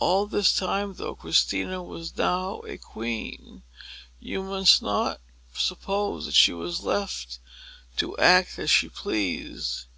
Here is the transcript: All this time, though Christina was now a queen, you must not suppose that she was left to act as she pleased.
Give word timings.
All 0.00 0.26
this 0.26 0.56
time, 0.56 0.94
though 0.94 1.14
Christina 1.14 1.82
was 1.82 2.16
now 2.16 2.60
a 2.60 2.78
queen, 2.78 3.64
you 4.18 4.42
must 4.42 4.80
not 4.80 5.20
suppose 5.54 6.24
that 6.24 6.34
she 6.34 6.54
was 6.54 6.80
left 6.84 7.38
to 7.98 8.16
act 8.16 8.58
as 8.58 8.70
she 8.70 8.88
pleased. 8.88 9.88